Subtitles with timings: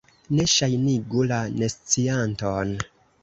[0.37, 2.73] Ne ŝajnigu la nescianton.